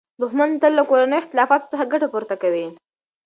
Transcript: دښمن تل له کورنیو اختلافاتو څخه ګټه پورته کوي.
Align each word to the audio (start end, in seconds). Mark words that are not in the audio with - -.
دښمن 0.21 0.49
تل 0.61 0.71
له 0.77 0.83
کورنیو 0.89 1.21
اختلافاتو 1.21 1.69
څخه 1.71 1.89
ګټه 1.93 2.07
پورته 2.13 2.35
کوي. 2.43 2.65